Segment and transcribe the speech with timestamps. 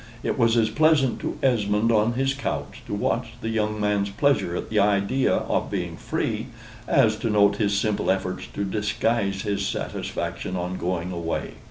[0.23, 4.55] It was as pleasant to Esmond on his couch to watch the young man's pleasure
[4.55, 6.47] at the idea of being free,
[6.87, 11.51] as to note his simple efforts to disguise his satisfaction on going away.